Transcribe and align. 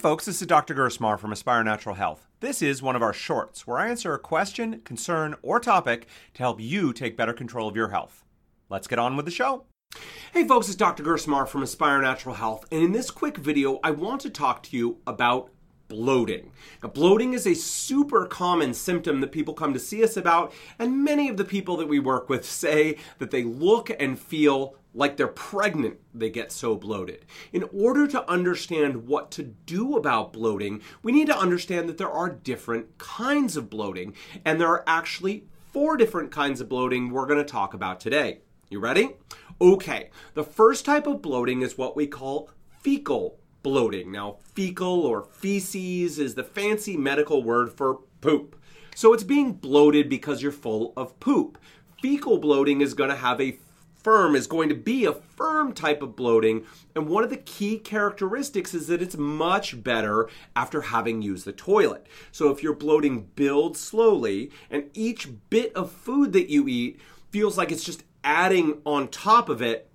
folks, 0.00 0.24
this 0.24 0.40
is 0.40 0.46
Dr. 0.46 0.74
Gersmar 0.74 1.18
from 1.18 1.30
Aspire 1.30 1.62
Natural 1.62 1.94
Health. 1.94 2.26
This 2.40 2.62
is 2.62 2.80
one 2.80 2.96
of 2.96 3.02
our 3.02 3.12
shorts 3.12 3.66
where 3.66 3.76
I 3.76 3.90
answer 3.90 4.14
a 4.14 4.18
question, 4.18 4.80
concern, 4.80 5.34
or 5.42 5.60
topic 5.60 6.06
to 6.32 6.42
help 6.42 6.58
you 6.58 6.94
take 6.94 7.18
better 7.18 7.34
control 7.34 7.68
of 7.68 7.76
your 7.76 7.90
health. 7.90 8.24
Let's 8.70 8.86
get 8.86 8.98
on 8.98 9.14
with 9.14 9.26
the 9.26 9.30
show. 9.30 9.66
Hey 10.32 10.48
folks, 10.48 10.68
it's 10.68 10.76
Dr. 10.76 11.02
Gersmar 11.02 11.46
from 11.46 11.62
Aspire 11.62 12.00
Natural 12.00 12.34
Health, 12.34 12.64
and 12.72 12.82
in 12.82 12.92
this 12.92 13.10
quick 13.10 13.36
video, 13.36 13.78
I 13.84 13.90
want 13.90 14.22
to 14.22 14.30
talk 14.30 14.62
to 14.62 14.76
you 14.76 14.96
about 15.06 15.50
bloating. 15.90 16.52
Now, 16.82 16.88
bloating 16.88 17.34
is 17.34 17.46
a 17.46 17.54
super 17.54 18.24
common 18.24 18.72
symptom 18.72 19.20
that 19.20 19.32
people 19.32 19.52
come 19.52 19.74
to 19.74 19.80
see 19.80 20.02
us 20.02 20.16
about, 20.16 20.54
and 20.78 21.04
many 21.04 21.28
of 21.28 21.36
the 21.36 21.44
people 21.44 21.76
that 21.76 21.88
we 21.88 21.98
work 21.98 22.30
with 22.30 22.44
say 22.48 22.96
that 23.18 23.30
they 23.30 23.42
look 23.42 23.90
and 24.00 24.18
feel 24.18 24.76
like 24.94 25.16
they're 25.16 25.28
pregnant, 25.28 25.98
they 26.14 26.30
get 26.30 26.50
so 26.50 26.76
bloated. 26.76 27.24
In 27.52 27.64
order 27.74 28.06
to 28.06 28.28
understand 28.28 29.06
what 29.06 29.30
to 29.32 29.42
do 29.42 29.96
about 29.96 30.32
bloating, 30.32 30.80
we 31.02 31.12
need 31.12 31.26
to 31.26 31.38
understand 31.38 31.88
that 31.88 31.98
there 31.98 32.10
are 32.10 32.30
different 32.30 32.98
kinds 32.98 33.56
of 33.56 33.68
bloating, 33.68 34.14
and 34.44 34.60
there 34.60 34.68
are 34.68 34.84
actually 34.86 35.44
four 35.72 35.96
different 35.96 36.30
kinds 36.30 36.60
of 36.60 36.68
bloating 36.68 37.10
we're 37.10 37.26
going 37.26 37.38
to 37.38 37.44
talk 37.44 37.74
about 37.74 38.00
today. 38.00 38.38
You 38.68 38.78
ready? 38.78 39.16
Okay, 39.60 40.10
the 40.34 40.44
first 40.44 40.84
type 40.84 41.06
of 41.06 41.20
bloating 41.20 41.62
is 41.62 41.76
what 41.76 41.96
we 41.96 42.06
call 42.06 42.50
fecal 42.80 43.39
bloating. 43.62 44.10
Now, 44.12 44.36
fecal 44.54 45.02
or 45.02 45.22
feces 45.22 46.18
is 46.18 46.34
the 46.34 46.44
fancy 46.44 46.96
medical 46.96 47.42
word 47.42 47.72
for 47.72 48.00
poop. 48.20 48.56
So 48.94 49.12
it's 49.12 49.24
being 49.24 49.54
bloated 49.54 50.08
because 50.08 50.42
you're 50.42 50.52
full 50.52 50.92
of 50.96 51.18
poop. 51.20 51.58
Fecal 52.02 52.38
bloating 52.38 52.80
is 52.80 52.94
going 52.94 53.10
to 53.10 53.16
have 53.16 53.40
a 53.40 53.58
firm 54.02 54.34
is 54.34 54.46
going 54.46 54.68
to 54.68 54.74
be 54.74 55.04
a 55.04 55.12
firm 55.12 55.72
type 55.72 56.00
of 56.02 56.16
bloating 56.16 56.64
and 56.94 57.08
one 57.08 57.22
of 57.22 57.30
the 57.30 57.36
key 57.36 57.78
characteristics 57.78 58.72
is 58.72 58.86
that 58.86 59.02
it's 59.02 59.16
much 59.16 59.82
better 59.82 60.28
after 60.56 60.80
having 60.80 61.20
used 61.20 61.44
the 61.44 61.52
toilet 61.52 62.06
so 62.32 62.50
if 62.50 62.62
your 62.62 62.72
bloating 62.72 63.28
builds 63.36 63.78
slowly 63.78 64.50
and 64.70 64.84
each 64.94 65.28
bit 65.50 65.74
of 65.74 65.92
food 65.92 66.32
that 66.32 66.48
you 66.48 66.66
eat 66.66 66.98
feels 67.30 67.58
like 67.58 67.70
it's 67.70 67.84
just 67.84 68.02
adding 68.24 68.80
on 68.86 69.06
top 69.08 69.48
of 69.48 69.60
it 69.60 69.89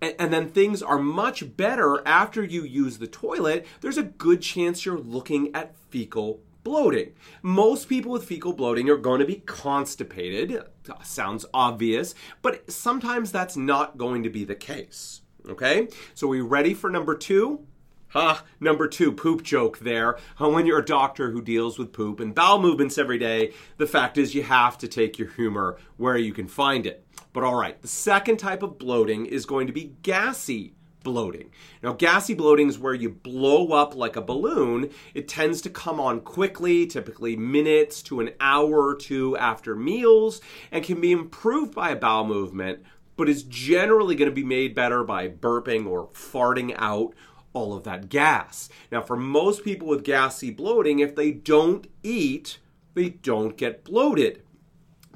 and, 0.00 0.14
and, 0.18 0.32
then 0.32 0.48
things 0.48 0.82
are 0.82 0.98
much 0.98 1.56
better 1.56 2.06
after 2.06 2.44
you 2.44 2.64
use 2.64 2.98
the 2.98 3.06
toilet, 3.06 3.66
there's 3.80 3.98
a 3.98 4.02
good 4.02 4.42
chance 4.42 4.84
you're 4.84 4.98
looking 4.98 5.54
at 5.54 5.74
fecal 5.90 6.40
bloating. 6.64 7.12
Most 7.42 7.88
people 7.88 8.12
with 8.12 8.24
fecal 8.24 8.52
bloating 8.52 8.90
are 8.90 8.96
going 8.96 9.20
to 9.20 9.26
be 9.26 9.42
constipated. 9.46 10.62
Sounds 11.02 11.46
obvious, 11.54 12.14
but 12.42 12.70
sometimes 12.70 13.30
that's 13.30 13.56
not 13.56 13.96
going 13.96 14.22
to 14.24 14.30
be 14.30 14.44
the 14.44 14.54
case. 14.54 15.22
Okay? 15.48 15.88
So, 16.14 16.26
we 16.26 16.40
ready 16.40 16.74
for 16.74 16.90
number 16.90 17.14
two? 17.14 17.66
Ha, 18.10 18.44
number 18.60 18.88
two, 18.88 19.12
poop 19.12 19.42
joke 19.42 19.78
there. 19.80 20.16
When 20.38 20.66
you're 20.66 20.78
a 20.78 20.84
doctor 20.84 21.30
who 21.30 21.42
deals 21.42 21.78
with 21.78 21.92
poop 21.92 22.18
and 22.20 22.34
bowel 22.34 22.60
movements 22.60 22.98
every 22.98 23.18
day, 23.18 23.52
the 23.76 23.86
fact 23.86 24.16
is 24.16 24.34
you 24.34 24.42
have 24.42 24.78
to 24.78 24.88
take 24.88 25.18
your 25.18 25.28
humor 25.28 25.76
where 25.96 26.16
you 26.16 26.32
can 26.32 26.48
find 26.48 26.86
it. 26.86 27.05
But 27.36 27.44
all 27.44 27.56
right, 27.56 27.78
the 27.82 27.86
second 27.86 28.38
type 28.38 28.62
of 28.62 28.78
bloating 28.78 29.26
is 29.26 29.44
going 29.44 29.66
to 29.66 29.72
be 29.74 29.92
gassy 30.00 30.72
bloating. 31.02 31.50
Now, 31.82 31.92
gassy 31.92 32.32
bloating 32.32 32.70
is 32.70 32.78
where 32.78 32.94
you 32.94 33.10
blow 33.10 33.72
up 33.72 33.94
like 33.94 34.16
a 34.16 34.22
balloon. 34.22 34.88
It 35.12 35.28
tends 35.28 35.60
to 35.60 35.68
come 35.68 36.00
on 36.00 36.20
quickly, 36.20 36.86
typically 36.86 37.36
minutes 37.36 38.00
to 38.04 38.20
an 38.20 38.30
hour 38.40 38.86
or 38.86 38.96
two 38.96 39.36
after 39.36 39.76
meals, 39.76 40.40
and 40.72 40.82
can 40.82 40.98
be 40.98 41.12
improved 41.12 41.74
by 41.74 41.90
a 41.90 41.96
bowel 41.96 42.24
movement, 42.24 42.82
but 43.18 43.28
is 43.28 43.42
generally 43.42 44.14
going 44.14 44.30
to 44.30 44.34
be 44.34 44.42
made 44.42 44.74
better 44.74 45.04
by 45.04 45.28
burping 45.28 45.86
or 45.86 46.08
farting 46.14 46.74
out 46.78 47.12
all 47.52 47.74
of 47.74 47.84
that 47.84 48.08
gas. 48.08 48.70
Now, 48.90 49.02
for 49.02 49.14
most 49.14 49.62
people 49.62 49.88
with 49.88 50.04
gassy 50.04 50.50
bloating, 50.50 51.00
if 51.00 51.14
they 51.14 51.32
don't 51.32 51.86
eat, 52.02 52.60
they 52.94 53.10
don't 53.10 53.58
get 53.58 53.84
bloated 53.84 54.42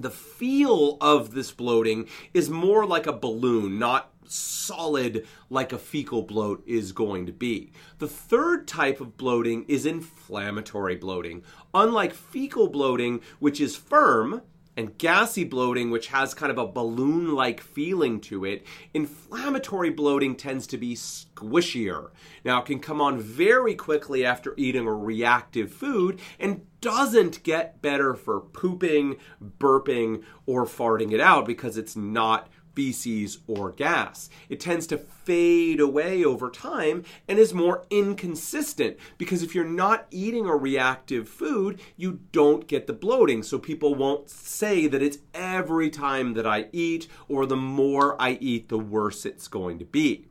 the 0.02 0.10
feel 0.10 0.96
of 1.00 1.32
this 1.32 1.52
bloating 1.52 2.08
is 2.34 2.50
more 2.50 2.86
like 2.86 3.06
a 3.06 3.12
balloon, 3.12 3.78
not 3.78 4.12
solid 4.26 5.26
like 5.48 5.72
a 5.72 5.78
fecal 5.78 6.22
bloat 6.22 6.62
is 6.66 6.92
going 6.92 7.26
to 7.26 7.32
be. 7.32 7.72
The 7.98 8.08
third 8.08 8.68
type 8.68 9.00
of 9.00 9.16
bloating 9.16 9.64
is 9.66 9.86
inflammatory 9.86 10.96
bloating. 10.96 11.42
Unlike 11.74 12.14
fecal 12.14 12.68
bloating, 12.68 13.20
which 13.40 13.60
is 13.60 13.76
firm, 13.76 14.42
and 14.80 14.96
gassy 14.98 15.44
bloating, 15.44 15.90
which 15.90 16.08
has 16.08 16.34
kind 16.34 16.50
of 16.50 16.58
a 16.58 16.66
balloon 16.66 17.34
like 17.34 17.60
feeling 17.60 18.18
to 18.22 18.44
it, 18.44 18.66
inflammatory 18.94 19.90
bloating 19.90 20.34
tends 20.34 20.66
to 20.66 20.78
be 20.78 20.96
squishier. 20.96 22.10
Now, 22.44 22.60
it 22.60 22.66
can 22.66 22.80
come 22.80 23.00
on 23.00 23.20
very 23.20 23.74
quickly 23.74 24.24
after 24.24 24.54
eating 24.56 24.86
a 24.86 24.92
reactive 24.92 25.70
food 25.70 26.18
and 26.38 26.62
doesn't 26.80 27.42
get 27.42 27.82
better 27.82 28.14
for 28.14 28.40
pooping, 28.40 29.16
burping, 29.58 30.22
or 30.46 30.64
farting 30.64 31.12
it 31.12 31.20
out 31.20 31.44
because 31.44 31.76
it's 31.76 31.94
not 31.94 32.48
feces 32.74 33.38
or 33.46 33.72
gas. 33.72 34.30
It 34.48 34.60
tends 34.60 34.86
to 34.88 34.98
fade 34.98 35.80
away 35.80 36.24
over 36.24 36.50
time 36.50 37.04
and 37.28 37.38
is 37.38 37.54
more 37.54 37.86
inconsistent 37.90 38.96
because 39.18 39.42
if 39.42 39.54
you're 39.54 39.64
not 39.64 40.06
eating 40.10 40.46
a 40.46 40.56
reactive 40.56 41.28
food, 41.28 41.80
you 41.96 42.20
don't 42.32 42.66
get 42.66 42.86
the 42.86 42.92
bloating. 42.92 43.42
So 43.42 43.58
people 43.58 43.94
won't 43.94 44.30
say 44.30 44.86
that 44.86 45.02
it's 45.02 45.18
every 45.34 45.90
time 45.90 46.34
that 46.34 46.46
I 46.46 46.66
eat 46.72 47.08
or 47.28 47.46
the 47.46 47.56
more 47.56 48.20
I 48.20 48.38
eat, 48.40 48.68
the 48.68 48.78
worse 48.78 49.24
it's 49.26 49.48
going 49.48 49.78
to 49.78 49.84
be. 49.84 50.26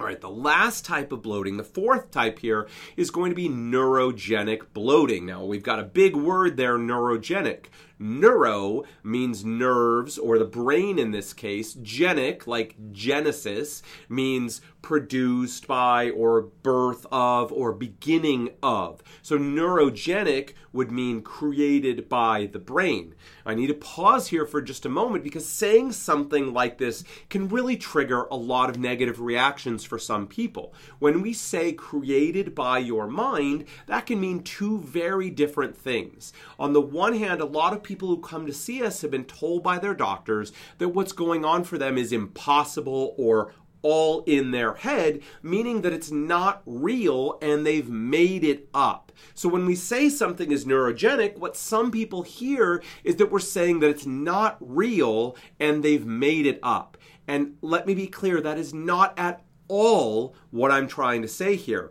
All 0.00 0.06
right, 0.06 0.20
the 0.20 0.28
last 0.28 0.84
type 0.84 1.12
of 1.12 1.22
bloating, 1.22 1.56
the 1.56 1.62
fourth 1.62 2.10
type 2.10 2.40
here, 2.40 2.66
is 2.96 3.12
going 3.12 3.30
to 3.30 3.36
be 3.36 3.48
neurogenic 3.48 4.72
bloating. 4.72 5.24
Now, 5.24 5.44
we've 5.44 5.62
got 5.62 5.78
a 5.78 5.84
big 5.84 6.16
word 6.16 6.56
there, 6.56 6.76
neurogenic. 6.76 7.66
Neuro 7.98 8.84
means 9.02 9.44
nerves, 9.44 10.18
or 10.18 10.38
the 10.38 10.44
brain 10.44 10.98
in 10.98 11.12
this 11.12 11.32
case. 11.32 11.74
Genic, 11.74 12.46
like 12.46 12.76
Genesis, 12.92 13.82
means 14.08 14.60
produced 14.82 15.66
by, 15.66 16.10
or 16.10 16.42
birth 16.42 17.06
of, 17.10 17.52
or 17.52 17.72
beginning 17.72 18.50
of. 18.62 19.02
So 19.22 19.38
neurogenic 19.38 20.54
would 20.72 20.90
mean 20.90 21.22
created 21.22 22.08
by 22.08 22.46
the 22.52 22.58
brain. 22.58 23.14
I 23.46 23.54
need 23.54 23.68
to 23.68 23.74
pause 23.74 24.28
here 24.28 24.44
for 24.44 24.60
just 24.60 24.84
a 24.84 24.90
moment 24.90 25.22
because 25.22 25.46
saying 25.46 25.92
something 25.92 26.52
like 26.52 26.78
this 26.78 27.04
can 27.30 27.48
really 27.48 27.76
trigger 27.76 28.24
a 28.24 28.36
lot 28.36 28.68
of 28.68 28.76
negative 28.76 29.20
reactions 29.20 29.84
for 29.84 29.98
some 29.98 30.26
people. 30.26 30.74
When 30.98 31.22
we 31.22 31.32
say 31.32 31.72
created 31.72 32.54
by 32.54 32.78
your 32.78 33.06
mind, 33.06 33.66
that 33.86 34.06
can 34.06 34.20
mean 34.20 34.42
two 34.42 34.80
very 34.80 35.30
different 35.30 35.76
things. 35.76 36.32
On 36.58 36.72
the 36.72 36.80
one 36.80 37.14
hand, 37.14 37.40
a 37.40 37.46
lot 37.46 37.72
of 37.72 37.83
people 37.84 38.08
who 38.08 38.20
come 38.20 38.46
to 38.46 38.52
see 38.52 38.82
us 38.82 39.02
have 39.02 39.10
been 39.10 39.24
told 39.24 39.62
by 39.62 39.78
their 39.78 39.94
doctors 39.94 40.52
that 40.78 40.88
what's 40.88 41.12
going 41.12 41.44
on 41.44 41.64
for 41.64 41.78
them 41.78 41.96
is 41.96 42.12
impossible 42.12 43.14
or 43.16 43.52
all 43.84 44.22
in 44.22 44.50
their 44.50 44.74
head, 44.74 45.20
meaning 45.42 45.82
that 45.82 45.92
it's 45.92 46.10
not 46.10 46.62
real 46.64 47.38
and 47.42 47.64
they've 47.64 47.90
made 47.90 48.42
it 48.42 48.66
up. 48.72 49.12
So 49.34 49.48
when 49.48 49.66
we 49.66 49.74
say 49.74 50.08
something 50.08 50.50
is 50.50 50.64
neurogenic, 50.64 51.36
what 51.36 51.56
some 51.56 51.90
people 51.90 52.22
hear 52.22 52.82
is 53.04 53.16
that 53.16 53.30
we're 53.30 53.38
saying 53.40 53.80
that 53.80 53.90
it's 53.90 54.06
not 54.06 54.56
real 54.58 55.36
and 55.60 55.82
they've 55.82 56.06
made 56.06 56.46
it 56.46 56.58
up. 56.62 56.96
And 57.28 57.56
let 57.60 57.86
me 57.86 57.94
be 57.94 58.06
clear, 58.06 58.40
that 58.40 58.58
is 58.58 58.72
not 58.72 59.12
at 59.18 59.42
all 59.68 60.34
what 60.50 60.70
I'm 60.70 60.88
trying 60.88 61.22
to 61.22 61.28
say 61.28 61.54
here. 61.54 61.90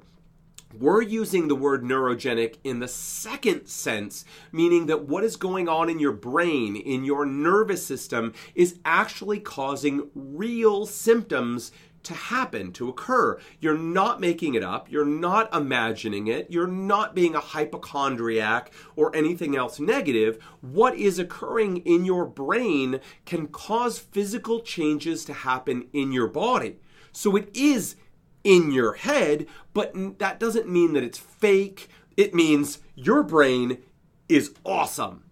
We're 0.79 1.03
using 1.03 1.47
the 1.47 1.55
word 1.55 1.83
neurogenic 1.83 2.55
in 2.63 2.79
the 2.79 2.87
second 2.87 3.67
sense, 3.67 4.25
meaning 4.51 4.87
that 4.87 5.07
what 5.07 5.23
is 5.23 5.35
going 5.35 5.69
on 5.69 5.87
in 5.87 5.99
your 5.99 6.11
brain, 6.11 6.75
in 6.75 7.03
your 7.03 7.25
nervous 7.27 7.85
system, 7.85 8.33
is 8.55 8.79
actually 8.83 9.39
causing 9.39 10.09
real 10.15 10.87
symptoms 10.87 11.71
to 12.01 12.13
happen, 12.13 12.71
to 12.73 12.89
occur. 12.89 13.39
You're 13.59 13.77
not 13.77 14.19
making 14.19 14.55
it 14.55 14.63
up. 14.63 14.91
You're 14.91 15.05
not 15.05 15.53
imagining 15.53 16.27
it. 16.27 16.47
You're 16.49 16.67
not 16.67 17.15
being 17.15 17.35
a 17.35 17.39
hypochondriac 17.39 18.71
or 18.95 19.15
anything 19.15 19.55
else 19.55 19.79
negative. 19.79 20.43
What 20.61 20.95
is 20.95 21.19
occurring 21.19 21.77
in 21.77 22.03
your 22.03 22.25
brain 22.25 22.99
can 23.25 23.47
cause 23.47 23.99
physical 23.99 24.59
changes 24.59 25.23
to 25.25 25.33
happen 25.33 25.87
in 25.93 26.11
your 26.11 26.27
body. 26.27 26.77
So 27.11 27.35
it 27.35 27.49
is 27.53 27.95
in 28.43 28.71
your 28.71 28.93
head, 28.93 29.47
but 29.73 29.93
that 30.19 30.39
doesn't 30.39 30.69
mean 30.69 30.93
that 30.93 31.03
it's 31.03 31.17
fake. 31.17 31.89
It 32.17 32.33
means 32.33 32.79
your 32.95 33.23
brain 33.23 33.79
is 34.29 34.53
awesome, 34.63 35.23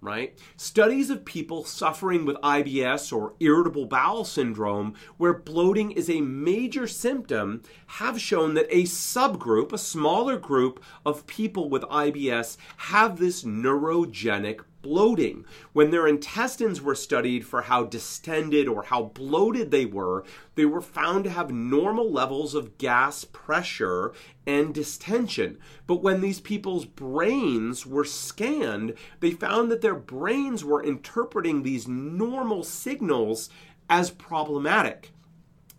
right? 0.00 0.38
Studies 0.56 1.10
of 1.10 1.24
people 1.24 1.64
suffering 1.64 2.24
with 2.24 2.36
IBS 2.36 3.12
or 3.12 3.34
irritable 3.40 3.86
bowel 3.86 4.24
syndrome, 4.24 4.94
where 5.16 5.34
bloating 5.34 5.90
is 5.90 6.08
a 6.08 6.20
major 6.20 6.86
symptom, 6.86 7.62
have 7.86 8.20
shown 8.20 8.54
that 8.54 8.66
a 8.70 8.82
subgroup, 8.84 9.72
a 9.72 9.78
smaller 9.78 10.38
group 10.38 10.82
of 11.04 11.26
people 11.26 11.68
with 11.68 11.82
IBS, 11.82 12.56
have 12.76 13.18
this 13.18 13.42
neurogenic 13.44 14.60
bloating. 14.88 15.44
When 15.74 15.90
their 15.90 16.06
intestines 16.06 16.80
were 16.80 16.94
studied 16.94 17.44
for 17.44 17.62
how 17.62 17.84
distended 17.84 18.66
or 18.66 18.84
how 18.84 19.02
bloated 19.02 19.70
they 19.70 19.84
were, 19.84 20.24
they 20.54 20.64
were 20.64 20.80
found 20.80 21.24
to 21.24 21.30
have 21.30 21.50
normal 21.50 22.10
levels 22.10 22.54
of 22.54 22.78
gas 22.78 23.24
pressure 23.24 24.14
and 24.46 24.72
distension. 24.72 25.58
But 25.86 26.02
when 26.02 26.22
these 26.22 26.40
people's 26.40 26.86
brains 26.86 27.84
were 27.84 28.04
scanned, 28.04 28.94
they 29.20 29.32
found 29.32 29.70
that 29.70 29.82
their 29.82 29.94
brains 29.94 30.64
were 30.64 30.82
interpreting 30.82 31.62
these 31.62 31.86
normal 31.86 32.64
signals 32.64 33.50
as 33.90 34.10
problematic. 34.10 35.12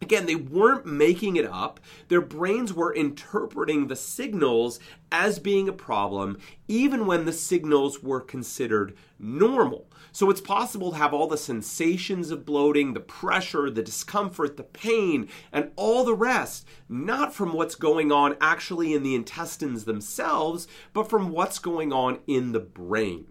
Again, 0.01 0.25
they 0.25 0.35
weren't 0.35 0.85
making 0.85 1.35
it 1.35 1.45
up. 1.45 1.79
Their 2.07 2.21
brains 2.21 2.73
were 2.73 2.93
interpreting 2.93 3.87
the 3.87 3.95
signals 3.95 4.79
as 5.11 5.39
being 5.39 5.67
a 5.67 5.73
problem, 5.73 6.37
even 6.67 7.05
when 7.05 7.25
the 7.25 7.33
signals 7.33 8.01
were 8.01 8.21
considered 8.21 8.95
normal. 9.19 9.87
So 10.11 10.29
it's 10.29 10.41
possible 10.41 10.91
to 10.91 10.97
have 10.97 11.13
all 11.13 11.27
the 11.27 11.37
sensations 11.37 12.31
of 12.31 12.45
bloating, 12.45 12.93
the 12.93 12.99
pressure, 12.99 13.69
the 13.69 13.83
discomfort, 13.83 14.57
the 14.57 14.63
pain, 14.63 15.27
and 15.51 15.71
all 15.75 16.03
the 16.03 16.15
rest, 16.15 16.65
not 16.87 17.33
from 17.33 17.53
what's 17.53 17.75
going 17.75 18.11
on 18.11 18.35
actually 18.39 18.93
in 18.93 19.03
the 19.03 19.15
intestines 19.15 19.85
themselves, 19.85 20.67
but 20.93 21.09
from 21.09 21.29
what's 21.29 21.59
going 21.59 21.91
on 21.91 22.19
in 22.25 22.53
the 22.53 22.59
brain. 22.59 23.27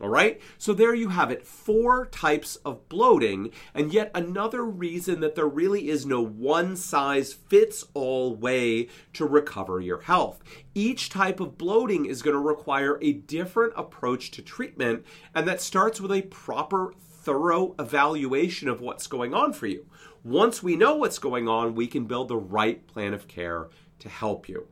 All 0.00 0.08
right, 0.08 0.40
so 0.58 0.72
there 0.72 0.94
you 0.94 1.08
have 1.08 1.32
it 1.32 1.44
four 1.44 2.06
types 2.06 2.54
of 2.64 2.88
bloating, 2.88 3.50
and 3.74 3.92
yet 3.92 4.12
another 4.14 4.62
reason 4.64 5.18
that 5.20 5.34
there 5.34 5.48
really 5.48 5.88
is 5.88 6.06
no 6.06 6.24
one 6.24 6.76
size 6.76 7.32
fits 7.32 7.84
all 7.94 8.36
way 8.36 8.86
to 9.14 9.26
recover 9.26 9.80
your 9.80 10.02
health. 10.02 10.40
Each 10.72 11.08
type 11.08 11.40
of 11.40 11.58
bloating 11.58 12.06
is 12.06 12.22
going 12.22 12.36
to 12.36 12.40
require 12.40 13.00
a 13.02 13.12
different 13.12 13.72
approach 13.76 14.30
to 14.32 14.42
treatment, 14.42 15.04
and 15.34 15.48
that 15.48 15.60
starts 15.60 16.00
with 16.00 16.12
a 16.12 16.22
proper, 16.22 16.94
thorough 17.00 17.74
evaluation 17.80 18.68
of 18.68 18.80
what's 18.80 19.08
going 19.08 19.34
on 19.34 19.52
for 19.52 19.66
you. 19.66 19.84
Once 20.22 20.62
we 20.62 20.76
know 20.76 20.94
what's 20.94 21.18
going 21.18 21.48
on, 21.48 21.74
we 21.74 21.88
can 21.88 22.04
build 22.04 22.28
the 22.28 22.36
right 22.36 22.86
plan 22.86 23.12
of 23.12 23.26
care 23.26 23.66
to 23.98 24.08
help 24.08 24.48
you. 24.48 24.68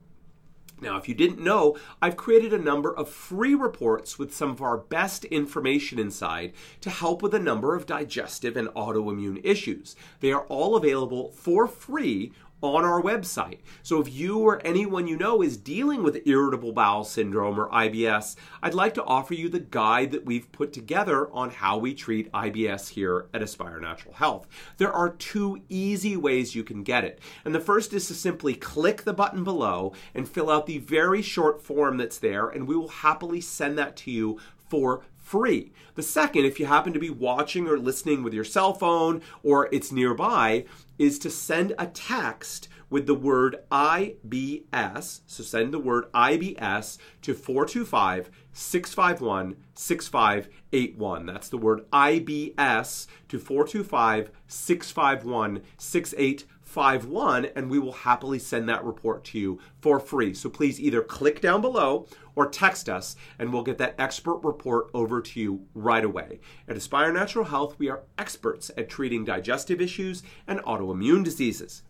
Now, 0.78 0.98
if 0.98 1.08
you 1.08 1.14
didn't 1.14 1.40
know, 1.40 1.78
I've 2.02 2.18
created 2.18 2.52
a 2.52 2.58
number 2.58 2.94
of 2.94 3.08
free 3.08 3.54
reports 3.54 4.18
with 4.18 4.34
some 4.34 4.50
of 4.50 4.60
our 4.60 4.76
best 4.76 5.24
information 5.24 5.98
inside 5.98 6.52
to 6.82 6.90
help 6.90 7.22
with 7.22 7.32
a 7.32 7.38
number 7.38 7.74
of 7.74 7.86
digestive 7.86 8.58
and 8.58 8.68
autoimmune 8.68 9.40
issues. 9.42 9.96
They 10.20 10.32
are 10.32 10.44
all 10.48 10.76
available 10.76 11.32
for 11.32 11.66
free 11.66 12.32
on 12.62 12.84
our 12.84 13.02
website. 13.02 13.58
So 13.82 14.00
if 14.00 14.12
you 14.12 14.38
or 14.38 14.64
anyone 14.64 15.06
you 15.06 15.16
know 15.16 15.42
is 15.42 15.56
dealing 15.56 16.02
with 16.02 16.26
irritable 16.26 16.72
bowel 16.72 17.04
syndrome 17.04 17.60
or 17.60 17.68
IBS, 17.70 18.36
I'd 18.62 18.74
like 18.74 18.94
to 18.94 19.04
offer 19.04 19.34
you 19.34 19.48
the 19.48 19.60
guide 19.60 20.10
that 20.12 20.24
we've 20.24 20.50
put 20.52 20.72
together 20.72 21.30
on 21.32 21.50
how 21.50 21.78
we 21.78 21.94
treat 21.94 22.32
IBS 22.32 22.90
here 22.90 23.26
at 23.34 23.42
Aspire 23.42 23.80
Natural 23.80 24.14
Health. 24.14 24.46
There 24.78 24.92
are 24.92 25.10
two 25.10 25.62
easy 25.68 26.16
ways 26.16 26.54
you 26.54 26.64
can 26.64 26.82
get 26.82 27.04
it. 27.04 27.20
And 27.44 27.54
the 27.54 27.60
first 27.60 27.92
is 27.92 28.08
to 28.08 28.14
simply 28.14 28.54
click 28.54 29.02
the 29.02 29.12
button 29.12 29.44
below 29.44 29.92
and 30.14 30.28
fill 30.28 30.50
out 30.50 30.66
the 30.66 30.78
very 30.78 31.22
short 31.22 31.62
form 31.62 31.98
that's 31.98 32.18
there, 32.18 32.48
and 32.48 32.66
we 32.66 32.76
will 32.76 32.88
happily 32.88 33.40
send 33.40 33.78
that 33.78 33.96
to 33.96 34.10
you 34.10 34.40
for 34.68 35.02
free. 35.26 35.72
The 35.96 36.04
second, 36.04 36.44
if 36.44 36.60
you 36.60 36.66
happen 36.66 36.92
to 36.92 37.00
be 37.00 37.10
watching 37.10 37.66
or 37.66 37.78
listening 37.78 38.22
with 38.22 38.32
your 38.32 38.44
cell 38.44 38.72
phone 38.72 39.22
or 39.42 39.68
it's 39.72 39.90
nearby, 39.90 40.66
is 41.00 41.18
to 41.18 41.30
send 41.30 41.74
a 41.78 41.86
text 41.86 42.68
with 42.88 43.06
the 43.06 43.14
word 43.14 43.56
IBS. 43.72 45.20
So 45.26 45.42
send 45.42 45.74
the 45.74 45.80
word 45.80 46.12
IBS 46.12 46.98
to 47.22 47.34
425 47.34 48.30
651 48.52 49.56
6581. 49.74 51.26
That's 51.26 51.48
the 51.48 51.58
word 51.58 51.90
IBS 51.90 53.08
to 53.28 53.38
425 53.40 54.30
651 54.46 55.62
6851, 56.66 57.46
and 57.54 57.70
we 57.70 57.78
will 57.78 57.92
happily 57.92 58.40
send 58.40 58.68
that 58.68 58.84
report 58.84 59.24
to 59.24 59.38
you 59.38 59.60
for 59.80 60.00
free. 60.00 60.34
So 60.34 60.50
please 60.50 60.80
either 60.80 61.00
click 61.00 61.40
down 61.40 61.60
below 61.60 62.06
or 62.34 62.48
text 62.48 62.88
us, 62.88 63.14
and 63.38 63.52
we'll 63.52 63.62
get 63.62 63.78
that 63.78 63.94
expert 63.98 64.40
report 64.42 64.90
over 64.92 65.22
to 65.22 65.40
you 65.40 65.66
right 65.74 66.04
away. 66.04 66.40
At 66.68 66.76
Aspire 66.76 67.12
Natural 67.12 67.46
Health, 67.46 67.76
we 67.78 67.88
are 67.88 68.02
experts 68.18 68.70
at 68.76 68.90
treating 68.90 69.24
digestive 69.24 69.80
issues 69.80 70.22
and 70.46 70.58
autoimmune 70.60 71.24
diseases. 71.24 71.82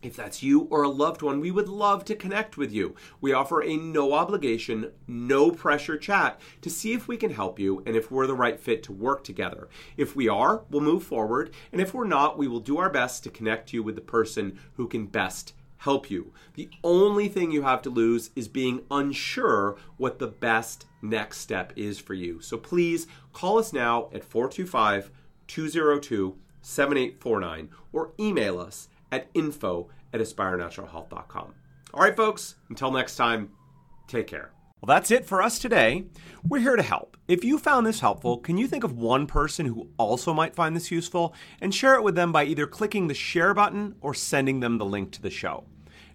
If 0.00 0.14
that's 0.14 0.44
you 0.44 0.68
or 0.70 0.84
a 0.84 0.88
loved 0.88 1.22
one, 1.22 1.40
we 1.40 1.50
would 1.50 1.68
love 1.68 2.04
to 2.04 2.14
connect 2.14 2.56
with 2.56 2.72
you. 2.72 2.94
We 3.20 3.32
offer 3.32 3.60
a 3.60 3.76
no 3.76 4.12
obligation, 4.12 4.92
no 5.08 5.50
pressure 5.50 5.98
chat 5.98 6.40
to 6.62 6.70
see 6.70 6.92
if 6.92 7.08
we 7.08 7.16
can 7.16 7.30
help 7.30 7.58
you 7.58 7.82
and 7.84 7.96
if 7.96 8.08
we're 8.08 8.28
the 8.28 8.34
right 8.34 8.60
fit 8.60 8.84
to 8.84 8.92
work 8.92 9.24
together. 9.24 9.68
If 9.96 10.14
we 10.14 10.28
are, 10.28 10.62
we'll 10.70 10.82
move 10.82 11.02
forward, 11.02 11.52
and 11.72 11.80
if 11.80 11.94
we're 11.94 12.04
not, 12.04 12.38
we 12.38 12.46
will 12.46 12.60
do 12.60 12.78
our 12.78 12.90
best 12.90 13.24
to 13.24 13.30
connect 13.30 13.72
you 13.72 13.82
with 13.82 13.96
the 13.96 14.00
person 14.00 14.60
who 14.74 14.86
can 14.86 15.06
best 15.06 15.52
help 15.78 16.10
you. 16.10 16.32
The 16.54 16.70
only 16.84 17.28
thing 17.28 17.50
you 17.50 17.62
have 17.62 17.82
to 17.82 17.90
lose 17.90 18.30
is 18.36 18.46
being 18.46 18.84
unsure 18.92 19.76
what 19.96 20.20
the 20.20 20.28
best 20.28 20.86
next 21.02 21.38
step 21.38 21.72
is 21.74 21.98
for 21.98 22.14
you. 22.14 22.40
So 22.40 22.56
please 22.56 23.08
call 23.32 23.58
us 23.58 23.72
now 23.72 24.10
at 24.12 24.24
425 24.24 25.10
202 25.48 26.36
7849 26.60 27.70
or 27.92 28.12
email 28.20 28.60
us 28.60 28.88
at 29.12 29.28
info 29.34 29.88
at 30.12 30.20
aspirenaturalhealth.com. 30.20 31.54
All 31.94 32.00
right, 32.00 32.16
folks, 32.16 32.56
until 32.68 32.90
next 32.90 33.16
time, 33.16 33.50
take 34.06 34.26
care. 34.26 34.52
Well, 34.80 34.94
that's 34.94 35.10
it 35.10 35.26
for 35.26 35.42
us 35.42 35.58
today. 35.58 36.04
We're 36.46 36.60
here 36.60 36.76
to 36.76 36.82
help. 36.82 37.16
If 37.26 37.42
you 37.42 37.58
found 37.58 37.84
this 37.84 37.98
helpful, 37.98 38.38
can 38.38 38.56
you 38.56 38.68
think 38.68 38.84
of 38.84 38.96
one 38.96 39.26
person 39.26 39.66
who 39.66 39.88
also 39.98 40.32
might 40.32 40.54
find 40.54 40.76
this 40.76 40.92
useful 40.92 41.34
and 41.60 41.74
share 41.74 41.94
it 41.94 42.02
with 42.04 42.14
them 42.14 42.30
by 42.30 42.44
either 42.44 42.66
clicking 42.66 43.08
the 43.08 43.14
share 43.14 43.54
button 43.54 43.96
or 44.00 44.14
sending 44.14 44.60
them 44.60 44.78
the 44.78 44.84
link 44.84 45.10
to 45.12 45.22
the 45.22 45.30
show? 45.30 45.64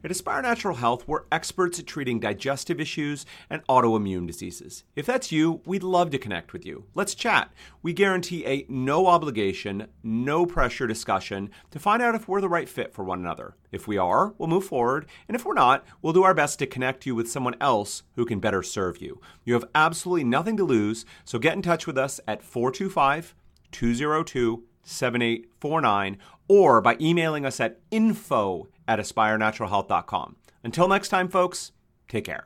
At 0.05 0.11
Aspire 0.11 0.41
Natural 0.41 0.75
Health, 0.75 1.07
we're 1.07 1.23
experts 1.31 1.79
at 1.79 1.87
treating 1.87 2.19
digestive 2.19 2.81
issues 2.81 3.25
and 3.49 3.65
autoimmune 3.67 4.27
diseases. 4.27 4.83
If 4.97 5.05
that's 5.05 5.31
you, 5.31 5.61
we'd 5.65 5.81
love 5.81 6.09
to 6.09 6.17
connect 6.17 6.51
with 6.51 6.65
you. 6.65 6.83
Let's 6.93 7.15
chat. 7.15 7.53
We 7.81 7.93
guarantee 7.93 8.45
a 8.45 8.65
no 8.67 9.07
obligation, 9.07 9.87
no 10.03 10.45
pressure 10.45 10.87
discussion 10.87 11.51
to 11.71 11.79
find 11.79 12.01
out 12.01 12.15
if 12.15 12.27
we're 12.27 12.41
the 12.41 12.49
right 12.49 12.67
fit 12.67 12.93
for 12.93 13.05
one 13.05 13.21
another. 13.21 13.55
If 13.71 13.87
we 13.87 13.97
are, 13.97 14.33
we'll 14.37 14.49
move 14.49 14.65
forward, 14.65 15.05
and 15.29 15.35
if 15.35 15.45
we're 15.45 15.53
not, 15.53 15.85
we'll 16.01 16.11
do 16.11 16.23
our 16.23 16.33
best 16.33 16.59
to 16.59 16.67
connect 16.67 17.05
you 17.05 17.15
with 17.15 17.31
someone 17.31 17.55
else 17.61 18.03
who 18.17 18.25
can 18.25 18.41
better 18.41 18.61
serve 18.61 19.01
you. 19.01 19.21
You 19.45 19.53
have 19.53 19.69
absolutely 19.73 20.25
nothing 20.25 20.57
to 20.57 20.65
lose, 20.65 21.05
so 21.23 21.39
get 21.39 21.55
in 21.55 21.61
touch 21.61 21.87
with 21.87 21.97
us 21.97 22.19
at 22.27 22.43
425 22.43 23.35
202 23.71 24.63
7849 24.83 26.17
or 26.49 26.81
by 26.81 26.97
emailing 26.99 27.45
us 27.45 27.61
at 27.61 27.79
info 27.89 28.67
at 28.87 28.99
aspirenaturalhealth.com. 28.99 30.35
Until 30.63 30.87
next 30.87 31.09
time, 31.09 31.27
folks, 31.29 31.71
take 32.07 32.25
care. 32.25 32.41